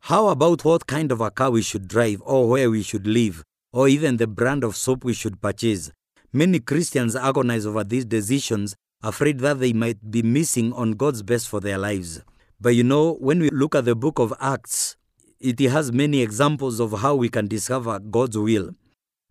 How 0.00 0.28
about 0.28 0.64
what 0.64 0.86
kind 0.86 1.12
of 1.12 1.20
a 1.20 1.30
car 1.30 1.50
we 1.50 1.62
should 1.62 1.88
drive 1.88 2.22
or 2.24 2.48
where 2.48 2.70
we 2.70 2.82
should 2.82 3.06
live 3.06 3.44
or 3.72 3.88
even 3.88 4.16
the 4.16 4.26
brand 4.26 4.64
of 4.64 4.76
soap 4.76 5.04
we 5.04 5.12
should 5.12 5.40
purchase? 5.40 5.90
Many 6.32 6.60
Christians 6.60 7.14
agonize 7.16 7.66
over 7.66 7.84
these 7.84 8.04
decisions 8.04 8.76
afraid 9.02 9.38
that 9.40 9.60
they 9.60 9.72
might 9.72 10.10
be 10.10 10.22
missing 10.22 10.72
on 10.72 10.92
God's 10.92 11.22
best 11.22 11.48
for 11.48 11.60
their 11.60 11.78
lives. 11.78 12.20
But 12.60 12.70
you 12.70 12.82
know, 12.82 13.14
when 13.14 13.38
we 13.38 13.50
look 13.50 13.74
at 13.74 13.84
the 13.84 13.94
book 13.94 14.18
of 14.18 14.34
Acts, 14.40 14.96
it 15.40 15.60
has 15.60 15.92
many 15.92 16.20
examples 16.20 16.80
of 16.80 17.00
how 17.00 17.14
we 17.14 17.28
can 17.28 17.46
discover 17.46 17.98
God's 18.00 18.36
will. 18.36 18.70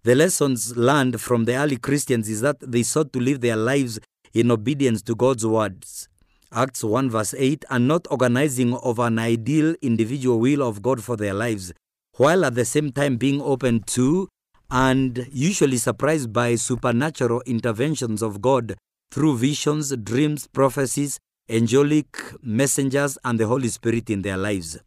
The 0.04 0.16
lessons 0.16 0.78
learned 0.78 1.20
from 1.20 1.44
the 1.44 1.58
early 1.58 1.76
Christians 1.76 2.30
is 2.30 2.40
that 2.42 2.60
they 2.62 2.84
sought 2.84 3.12
to 3.12 3.20
live 3.20 3.42
their 3.42 3.58
lives 3.58 4.00
in 4.34 4.52
obedience 4.52 5.02
to 5.02 5.16
God's 5.16 5.46
words. 5.46 6.08
Acts 6.54 6.82
1 6.82 7.10
verse 7.10 7.34
8, 7.38 7.66
and 7.70 7.90
not 7.90 8.08
organizing 8.10 8.74
of 8.76 9.00
an 9.00 9.20
ideal 9.20 9.76
individual 9.82 10.40
will 10.40 10.66
of 10.66 10.82
God 10.82 11.04
for 11.04 11.18
their 11.18 11.34
lives, 11.34 11.74
while 12.16 12.46
at 12.46 12.56
the 12.56 12.64
same 12.64 12.94
time 12.94 13.18
being 13.18 13.42
open 13.42 13.82
to 13.82 14.30
and 14.72 15.28
usually 15.32 15.78
surprised 15.78 16.32
by 16.32 16.56
supernatural 16.56 17.42
interventions 17.46 18.22
of 18.22 18.42
God 18.42 18.76
through 19.12 19.38
visions, 19.38 19.96
dreams, 19.98 20.48
prophecies, 20.48 21.20
angelic 21.50 22.20
messengers, 22.42 23.18
and 23.24 23.40
the 23.40 23.48
Holy 23.48 23.70
Spirit 23.70 24.10
in 24.10 24.22
their 24.22 24.38
lives. 24.38 24.78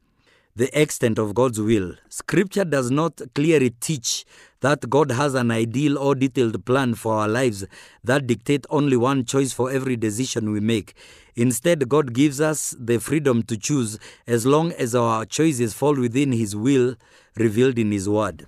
The 0.57 0.79
extent 0.79 1.19
of 1.19 1.35
God's 1.35 1.61
will. 1.61 1.95
Scripture 2.09 2.65
does 2.65 2.91
not 2.91 3.21
clearly 3.35 3.71
teach 3.71 4.25
that 4.61 4.91
God 4.91 5.13
has 5.13 5.35
an 5.35 5.51
ideal 5.51 5.97
or 5.97 6.15
detailed 6.15 6.67
plan 6.67 6.95
for 6.95 7.15
our 7.15 7.29
lives 7.29 7.65
that 8.05 8.27
dictate 8.27 8.67
only 8.69 8.97
one 8.97 9.25
choice 9.25 9.53
for 9.53 9.71
every 9.71 9.97
decision 9.97 10.53
we 10.53 10.61
make. 10.61 10.95
Instead, 11.37 11.89
God 11.89 12.13
gives 12.13 12.41
us 12.41 12.75
the 12.79 12.99
freedom 12.99 13.43
to 13.45 13.57
choose 13.57 13.99
as 14.27 14.45
long 14.45 14.73
as 14.73 14.95
our 14.95 15.25
choices 15.25 15.73
fall 15.73 15.95
within 15.95 16.33
His 16.33 16.55
will 16.55 16.97
revealed 17.37 17.79
in 17.79 17.93
His 17.93 18.09
Word. 18.09 18.47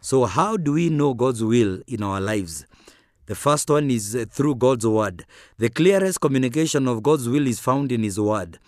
So, 0.00 0.24
how 0.24 0.56
do 0.56 0.72
we 0.72 0.90
know 0.90 1.14
God's 1.14 1.42
will 1.42 1.80
in 1.86 2.02
our 2.02 2.20
lives? 2.20 2.66
The 3.26 3.34
first 3.34 3.68
one 3.68 3.90
is 3.90 4.14
uh, 4.14 4.24
through 4.30 4.56
God's 4.56 4.86
Word. 4.86 5.26
The 5.58 5.68
clearest 5.68 6.20
communication 6.20 6.86
of 6.88 7.02
God's 7.02 7.28
will 7.28 7.46
is 7.46 7.58
found 7.58 7.92
in 7.92 8.02
His 8.02 8.18
Word. 8.18 8.58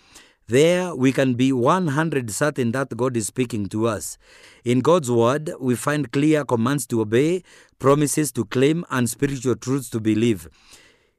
There, 0.47 0.95
we 0.95 1.11
can 1.11 1.35
be 1.35 1.53
100 1.53 2.31
certain 2.31 2.71
that 2.71 2.97
God 2.97 3.15
is 3.15 3.27
speaking 3.27 3.67
to 3.67 3.87
us. 3.87 4.17
In 4.65 4.79
God's 4.79 5.09
Word, 5.09 5.51
we 5.59 5.75
find 5.75 6.11
clear 6.11 6.43
commands 6.43 6.87
to 6.87 7.01
obey, 7.01 7.43
promises 7.77 8.31
to 8.33 8.45
claim, 8.45 8.83
and 8.89 9.09
spiritual 9.09 9.55
truths 9.55 9.89
to 9.91 9.99
believe. 9.99 10.49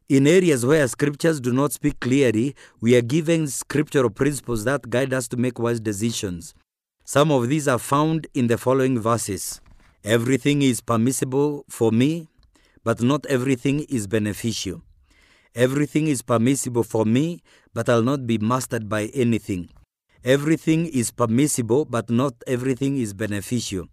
In 0.08 0.26
areas 0.26 0.66
where 0.66 0.88
scriptures 0.88 1.40
do 1.40 1.52
not 1.52 1.72
speak 1.72 2.00
clearly, 2.00 2.56
we 2.80 2.96
are 2.96 3.02
given 3.02 3.46
scriptural 3.46 4.10
principles 4.10 4.64
that 4.64 4.90
guide 4.90 5.14
us 5.14 5.28
to 5.28 5.36
make 5.36 5.60
wise 5.60 5.78
decisions. 5.78 6.52
Some 7.04 7.30
of 7.30 7.48
these 7.48 7.68
are 7.68 7.78
found 7.78 8.26
in 8.34 8.48
the 8.48 8.58
following 8.58 8.98
verses 9.00 9.60
Everything 10.02 10.62
is 10.62 10.80
permissible 10.80 11.64
for 11.68 11.92
me, 11.92 12.29
but 12.84 13.02
not 13.02 13.26
everything 13.26 13.80
is 13.88 14.06
beneficial. 14.06 14.82
Everything 15.54 16.06
is 16.06 16.22
permissible 16.22 16.84
for 16.84 17.04
me, 17.04 17.42
but 17.74 17.88
I'll 17.88 18.02
not 18.02 18.26
be 18.26 18.38
mastered 18.38 18.88
by 18.88 19.06
anything. 19.14 19.68
Everything 20.24 20.86
is 20.86 21.10
permissible, 21.10 21.84
but 21.84 22.10
not 22.10 22.34
everything 22.46 22.96
is 22.96 23.14
beneficial. 23.14 23.88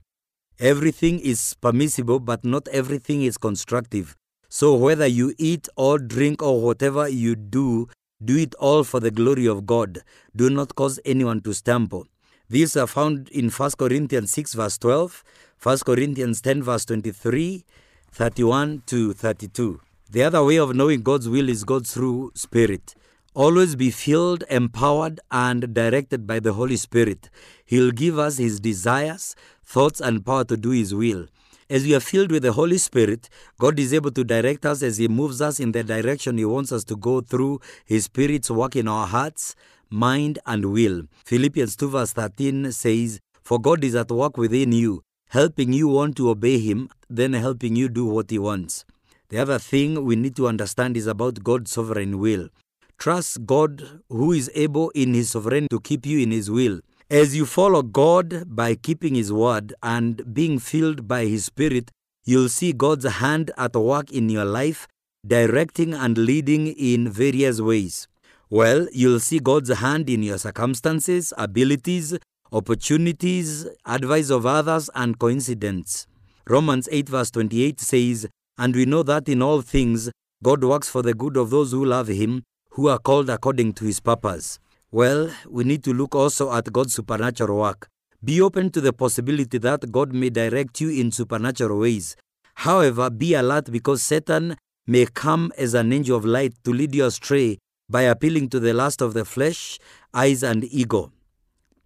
Everything 0.60 1.19
is 1.19 1.56
permissible, 1.62 2.19
but 2.19 2.43
not 2.43 2.67
everything 2.67 3.23
is 3.23 3.38
constructive. 3.38 4.15
So 4.50 4.76
whether 4.76 5.08
you 5.08 5.34
eat 5.38 5.67
or 5.76 6.00
drink 6.00 6.41
or 6.41 6.62
whatever 6.62 7.08
you 7.08 7.36
do, 7.36 7.88
do 8.23 8.38
it 8.38 8.56
all 8.56 8.84
for 8.84 9.00
the 9.00 9.12
glory 9.12 9.45
of 9.45 9.65
God. 9.65 10.00
Do 10.36 10.50
not 10.50 10.76
cause 10.76 11.00
anyone 11.06 11.41
to 11.41 11.54
stumble. 11.54 12.08
These 12.50 12.78
are 12.78 12.88
found 12.88 13.30
in 13.30 13.50
1 13.50 13.71
Corinthians 13.78 14.32
6, 14.32 14.54
verse 14.54 14.78
12, 14.78 15.23
1 15.62 15.78
Corinthians 15.80 16.41
10, 16.41 16.63
verse 16.63 16.86
23, 16.86 17.63
31 18.12 18.84
to 18.88 19.13
32. 19.13 19.80
The 20.10 20.24
other 20.24 20.43
way 20.43 20.58
of 20.58 20.76
knowing 20.76 21.02
God's 21.02 21.28
will 21.28 21.50
is 21.50 21.63
God 21.63 21.86
through 21.86 22.32
Spirit. 22.34 22.96
Always 23.34 23.76
be 23.76 23.91
filled, 23.91 24.43
empowered, 24.50 25.20
and 25.30 25.74
directed 25.74 26.26
by 26.26 26.39
the 26.39 26.54
Holy 26.54 26.78
Spirit. 26.78 27.30
He'll 27.65 27.91
give 27.91 28.17
us 28.17 28.38
His 28.38 28.60
desires, 28.60 29.36
thoughts, 29.63 30.02
and 30.02 30.26
power 30.26 30.43
to 30.46 30.58
do 30.58 30.72
His 30.72 30.96
will. 30.96 31.28
As 31.70 31.84
we 31.84 31.93
are 31.93 32.00
filled 32.00 32.32
with 32.32 32.43
the 32.43 32.54
Holy 32.54 32.78
Spirit, 32.78 33.30
God 33.60 33.78
is 33.78 33.93
able 33.93 34.12
to 34.12 34.24
direct 34.24 34.65
us 34.65 34.82
as 34.82 34.98
He 34.98 35.08
moves 35.08 35.41
us 35.41 35.60
in 35.60 35.74
the 35.74 35.84
direction 35.84 36.38
He 36.38 36.46
wants 36.46 36.72
us 36.72 36.84
to 36.86 36.96
go 36.96 37.22
through 37.22 37.60
His 37.86 38.06
Spirit's 38.06 38.50
work 38.50 38.76
in 38.76 38.88
our 38.88 39.06
hearts, 39.06 39.54
mind, 39.89 40.39
and 40.46 40.72
will. 40.72 41.04
Philippians 41.26 41.76
2, 41.76 41.89
verse 41.89 42.13
13 42.13 42.72
says, 42.72 43.20
For 43.43 43.60
God 43.60 43.84
is 43.84 43.96
at 43.96 44.10
work 44.10 44.38
within 44.38 44.72
you, 44.72 45.04
helping 45.30 45.74
you 45.74 45.88
want 45.88 46.16
to 46.18 46.30
obey 46.30 46.60
Him, 46.60 46.90
then 47.10 47.34
helping 47.34 47.76
you 47.76 47.90
do 47.90 48.06
what 48.06 48.30
He 48.30 48.40
wants. 48.40 48.86
The 49.30 49.40
other 49.40 49.60
thing 49.60 50.06
we 50.06 50.16
need 50.16 50.36
to 50.38 50.48
understand 50.48 50.96
is 50.96 51.08
about 51.08 51.44
God's 51.44 51.72
sovereign 51.72 52.20
will. 52.20 52.50
Trust 52.98 53.46
God 53.46 54.02
who 54.10 54.32
is 54.32 54.50
able 54.56 54.90
in 54.92 55.13
His 55.13 55.32
sovereign 55.32 55.68
to 55.70 55.80
keep 55.80 56.06
you 56.06 56.20
in 56.20 56.32
His 56.32 56.50
will. 56.50 56.80
As 57.10 57.36
you 57.36 57.46
follow 57.46 57.84
God 57.84 58.44
by 58.56 58.76
keeping 58.76 59.16
His 59.16 59.32
word 59.32 59.74
and 59.84 60.34
being 60.34 60.60
filled 60.60 61.08
by 61.08 61.26
His 61.26 61.46
Spirit, 61.46 61.92
you'll 62.26 62.50
see 62.50 62.74
God's 62.74 63.06
hand 63.06 63.52
at 63.58 63.76
work 63.76 64.12
in 64.12 64.30
your 64.30 64.46
life, 64.46 64.88
directing 65.26 65.94
and 65.94 66.18
leading 66.18 66.68
in 66.68 67.10
various 67.10 67.62
ways. 67.62 68.08
Well, 68.50 68.88
you'll 68.94 69.20
see 69.20 69.40
God's 69.40 69.70
hand 69.70 70.10
in 70.10 70.24
your 70.24 70.38
circumstances, 70.38 71.34
abilities, 71.38 72.18
opportunities, 72.52 73.68
advice 73.86 74.30
of 74.30 74.46
others, 74.46 74.90
and 74.96 75.20
coincidence. 75.20 76.08
Romans 76.48 76.88
8, 76.92 77.10
verse 77.10 77.32
28 77.32 77.80
says, 77.80 78.28
And 78.58 78.76
we 78.76 78.86
know 78.86 79.04
that 79.04 79.28
in 79.28 79.42
all 79.42 79.62
things 79.62 80.10
God 80.44 80.64
works 80.64 80.88
for 80.90 81.02
the 81.02 81.14
good 81.14 81.36
of 81.36 81.50
those 81.50 81.72
who 81.72 81.84
love 81.84 82.08
Him, 82.08 82.44
who 82.72 82.88
are 82.90 83.00
called 83.00 83.30
according 83.30 83.74
to 83.74 83.86
His 83.86 84.00
purpose. 84.00 84.60
Well, 84.92 85.32
we 85.50 85.64
need 85.64 85.84
to 85.84 85.94
look 85.94 86.16
also 86.16 86.54
at 86.54 86.72
God's 86.72 86.94
supernatural 86.94 87.58
work. 87.58 87.88
Be 88.24 88.42
open 88.42 88.72
to 88.72 88.82
the 88.82 88.94
possibility 88.94 89.58
that 89.58 89.92
God 89.92 90.14
may 90.14 90.30
direct 90.30 90.80
you 90.80 90.90
in 90.90 91.12
supernatural 91.12 91.80
ways. 91.80 92.16
However, 92.56 93.10
be 93.10 93.34
alert 93.34 93.72
because 93.72 94.02
Satan 94.02 94.56
may 94.88 95.06
come 95.06 95.52
as 95.58 95.74
an 95.74 95.92
angel 95.92 96.18
of 96.18 96.26
light 96.26 96.54
to 96.64 96.72
lead 96.72 96.96
you 96.96 97.06
astray 97.06 97.58
by 97.90 98.04
appealing 98.04 98.50
to 98.50 98.60
the 98.60 98.74
lust 98.74 99.02
of 99.02 99.14
the 99.14 99.26
flesh, 99.26 99.80
eyes, 100.14 100.44
and 100.44 100.64
ego. 100.66 101.12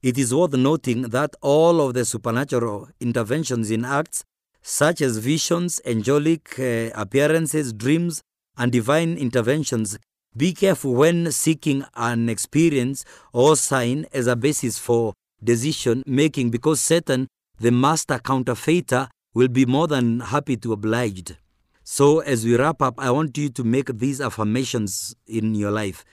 It 0.03 0.17
is 0.17 0.33
worth 0.33 0.53
noting 0.53 1.03
that 1.09 1.35
all 1.41 1.79
of 1.79 1.93
the 1.93 2.05
supernatural 2.05 2.89
interventions 2.99 3.69
in 3.69 3.85
Acts, 3.85 4.23
such 4.63 4.99
as 4.99 5.17
visions, 5.17 5.79
angelic 5.85 6.57
uh, 6.57 6.89
appearances, 6.95 7.71
dreams, 7.71 8.23
and 8.57 8.71
divine 8.71 9.15
interventions, 9.15 9.99
be 10.35 10.53
careful 10.53 10.95
when 10.95 11.31
seeking 11.31 11.85
an 11.95 12.29
experience 12.29 13.05
or 13.31 13.55
sign 13.55 14.07
as 14.11 14.25
a 14.25 14.35
basis 14.35 14.79
for 14.79 15.13
decision 15.43 16.01
making 16.07 16.49
because 16.49 16.81
Satan, 16.81 17.27
the 17.59 17.71
master 17.71 18.17
counterfeiter, 18.17 19.07
will 19.35 19.49
be 19.49 19.67
more 19.67 19.87
than 19.87 20.21
happy 20.21 20.57
to 20.57 20.73
oblige. 20.73 21.35
So, 21.83 22.21
as 22.21 22.43
we 22.43 22.55
wrap 22.55 22.81
up, 22.81 22.95
I 22.97 23.11
want 23.11 23.37
you 23.37 23.49
to 23.49 23.63
make 23.63 23.99
these 23.99 24.19
affirmations 24.19 25.15
in 25.27 25.53
your 25.53 25.71
life. 25.71 26.03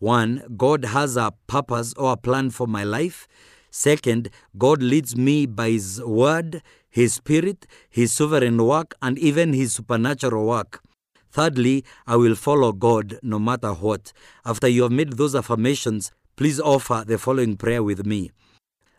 One, 0.00 0.42
God 0.56 0.86
has 0.86 1.18
a 1.18 1.34
purpose 1.46 1.92
or 1.94 2.12
a 2.12 2.16
plan 2.16 2.48
for 2.50 2.66
my 2.66 2.84
life. 2.84 3.28
Second, 3.70 4.30
God 4.56 4.82
leads 4.82 5.14
me 5.14 5.44
by 5.44 5.70
His 5.70 6.02
word, 6.02 6.62
His 6.88 7.14
spirit, 7.14 7.66
His 7.90 8.12
sovereign 8.12 8.64
work, 8.64 8.94
and 9.02 9.18
even 9.18 9.52
His 9.52 9.74
supernatural 9.74 10.46
work. 10.46 10.82
Thirdly, 11.30 11.84
I 12.06 12.16
will 12.16 12.34
follow 12.34 12.72
God 12.72 13.18
no 13.22 13.38
matter 13.38 13.72
what. 13.74 14.12
After 14.44 14.66
you 14.66 14.84
have 14.84 14.92
made 14.92 15.12
those 15.12 15.34
affirmations, 15.34 16.10
please 16.34 16.58
offer 16.58 17.04
the 17.06 17.18
following 17.18 17.56
prayer 17.58 17.82
with 17.82 18.06
me 18.06 18.30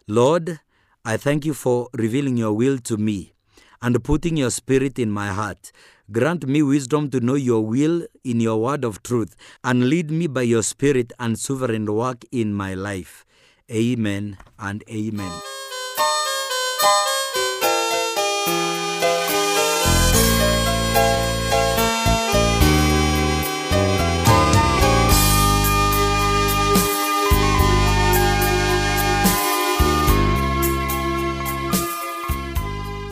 Lord, 0.07 0.59
I 1.03 1.17
thank 1.17 1.45
you 1.45 1.55
for 1.55 1.89
revealing 1.93 2.37
your 2.37 2.53
will 2.53 2.77
to 2.77 2.95
me 2.95 3.33
and 3.81 4.03
putting 4.03 4.37
your 4.37 4.51
spirit 4.51 4.99
in 4.99 5.09
my 5.09 5.29
heart. 5.29 5.71
Grant 6.11 6.45
me 6.45 6.61
wisdom 6.61 7.09
to 7.11 7.21
know 7.21 7.35
your 7.35 7.65
will 7.65 8.05
in 8.25 8.41
your 8.41 8.61
word 8.61 8.83
of 8.83 9.01
truth 9.01 9.33
and 9.63 9.87
lead 9.87 10.11
me 10.11 10.27
by 10.27 10.41
your 10.41 10.61
spirit 10.61 11.13
and 11.19 11.39
sovereign 11.39 11.85
work 11.85 12.25
in 12.33 12.53
my 12.53 12.73
life. 12.73 13.25
Amen 13.71 14.37
and 14.59 14.83
amen. 14.89 15.31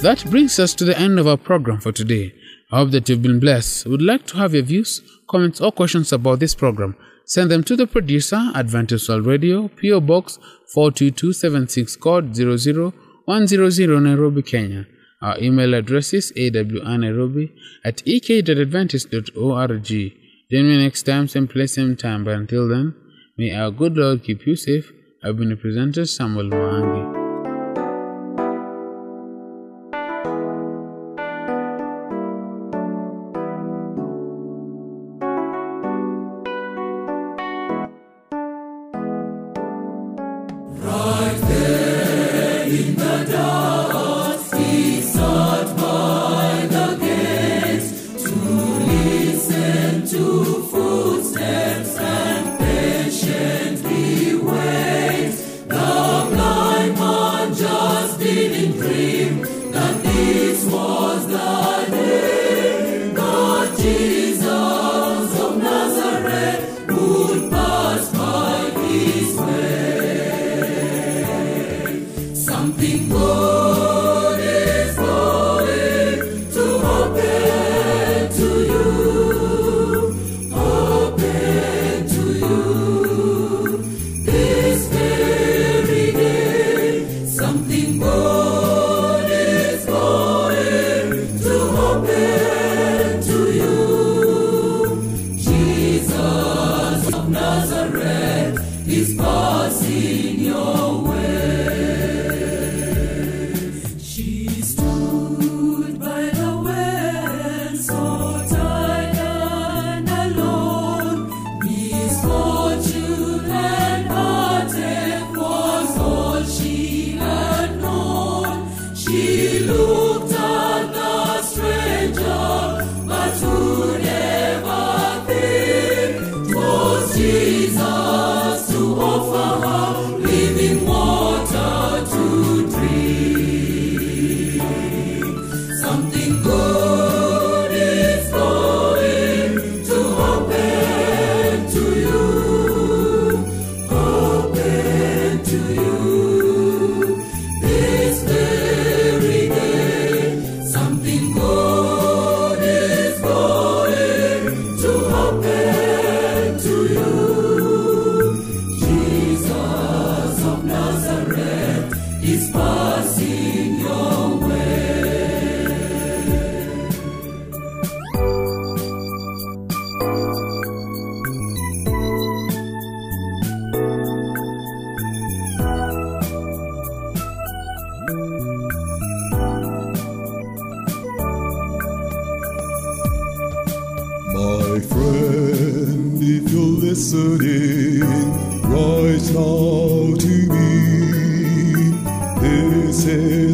That 0.01 0.25
brings 0.29 0.59
us 0.59 0.73
to 0.75 0.85
the 0.85 0.97
end 0.97 1.19
of 1.19 1.27
our 1.27 1.38
program 1.38 1.79
for 1.79 1.91
today. 1.91 2.33
I 2.71 2.77
hope 2.77 2.91
that 2.91 3.10
you've 3.10 3.21
been 3.21 3.39
blessed. 3.39 3.88
Would 3.88 4.01
like 4.01 4.27
to 4.27 4.38
have 4.38 4.53
your 4.53 4.63
views, 4.63 5.01
comments, 5.27 5.60
or 5.60 5.71
questions 5.71 6.13
about 6.13 6.39
this 6.39 6.53
program. 6.53 6.95
Send 7.25 7.49
them 7.51 7.63
to 7.63 7.75
the 7.75 7.88
producer, 7.88 8.51
Adventist 8.55 9.10
World 9.10 9.25
Radio, 9.25 9.67
PO 9.69 10.01
Box 10.01 10.38
42276, 10.73 11.95
code 11.95 12.36
00100 12.36 14.01
Nairobi, 14.01 14.41
Kenya. 14.41 14.88
Our 15.21 15.38
email 15.39 15.73
address 15.73 16.13
is 16.13 16.32
awnairobi 16.32 17.51
at 17.84 18.01
ek.adventist.org. 18.08 19.88
Join 20.51 20.67
me 20.67 20.84
next 20.84 21.03
time, 21.03 21.27
same 21.27 21.47
place, 21.47 21.73
same 21.75 21.95
time. 21.95 22.23
But 22.23 22.36
until 22.36 22.67
then, 22.67 22.95
may 23.38 23.53
our 23.53 23.69
good 23.69 23.97
Lord 23.97 24.23
keep 24.23 24.47
you 24.47 24.55
safe. 24.55 24.91
I've 25.23 25.38
been 25.38 25.49
your 25.49 25.58
presenter, 25.58 26.05
Samuel 26.05 26.49
Mwangi. 26.49 27.18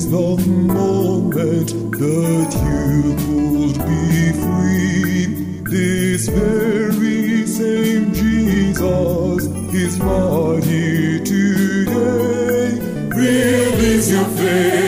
the 0.10 0.38
moment 0.48 1.70
that 1.92 2.52
you 2.66 3.16
could 3.26 3.76
be 3.86 4.32
free. 4.44 5.26
This 5.64 6.28
very 6.28 7.46
same 7.48 8.14
Jesus 8.14 9.46
is 9.74 9.98
mighty 10.00 11.20
today. 11.24 12.80
Release 13.10 14.12
your 14.12 14.26
faith. 14.26 14.85